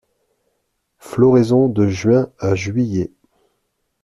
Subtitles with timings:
[0.97, 3.11] Floraison de juin à juillet.